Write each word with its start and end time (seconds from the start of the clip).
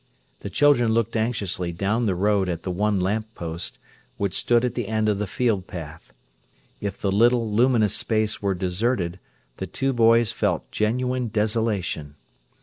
The 0.39 0.49
children 0.49 0.93
looked 0.93 1.15
anxiously 1.15 1.71
down 1.71 2.07
the 2.07 2.15
road 2.15 2.49
at 2.49 2.63
the 2.63 2.71
one 2.71 2.99
lamp 2.99 3.35
post, 3.35 3.77
which 4.17 4.35
stood 4.35 4.65
at 4.65 4.73
the 4.73 4.87
end 4.87 5.07
of 5.07 5.19
the 5.19 5.27
field 5.27 5.67
path. 5.67 6.11
If 6.79 6.99
the 6.99 7.11
little, 7.11 7.51
luminous 7.53 7.93
space 7.93 8.41
were 8.41 8.55
deserted, 8.55 9.19
the 9.57 9.67
two 9.67 9.93
boys 9.93 10.31
felt 10.31 10.71
genuine 10.71 11.27
desolation. 11.27 12.15